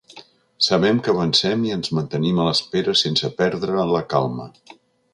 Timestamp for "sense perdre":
3.05-3.89